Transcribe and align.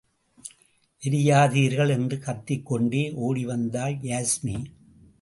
எரியாதீர்கள்! 1.03 1.89
என்றுக் 1.89 2.23
கத்திக்கொண்டே 2.25 3.13
ஓடி 3.19 3.45
வந்தாள் 3.45 3.97
யாஸ்மி. 4.01 4.57